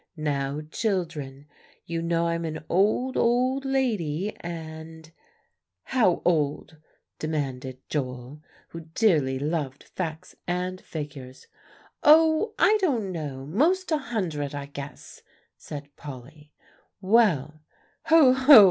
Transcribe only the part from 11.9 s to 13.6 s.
"Oh! I don't know